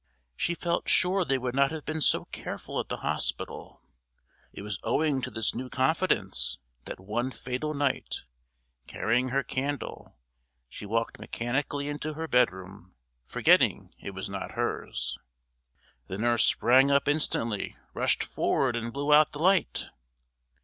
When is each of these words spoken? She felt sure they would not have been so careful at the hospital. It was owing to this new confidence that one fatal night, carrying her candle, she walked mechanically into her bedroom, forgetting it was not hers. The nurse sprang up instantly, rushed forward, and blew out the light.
She 0.35 0.55
felt 0.55 0.89
sure 0.89 1.23
they 1.23 1.37
would 1.37 1.53
not 1.53 1.69
have 1.69 1.85
been 1.85 2.01
so 2.01 2.25
careful 2.31 2.79
at 2.79 2.89
the 2.89 3.01
hospital. 3.05 3.83
It 4.51 4.63
was 4.63 4.79
owing 4.81 5.21
to 5.21 5.29
this 5.29 5.53
new 5.53 5.69
confidence 5.69 6.57
that 6.85 6.99
one 6.99 7.29
fatal 7.29 7.75
night, 7.75 8.23
carrying 8.87 9.29
her 9.29 9.43
candle, 9.43 10.17
she 10.67 10.87
walked 10.87 11.19
mechanically 11.19 11.87
into 11.87 12.15
her 12.15 12.27
bedroom, 12.27 12.95
forgetting 13.27 13.93
it 13.99 14.15
was 14.15 14.27
not 14.27 14.53
hers. 14.53 15.19
The 16.07 16.17
nurse 16.17 16.45
sprang 16.45 16.89
up 16.89 17.07
instantly, 17.07 17.77
rushed 17.93 18.23
forward, 18.23 18.75
and 18.75 18.91
blew 18.91 19.13
out 19.13 19.33
the 19.33 19.37
light. 19.39 19.89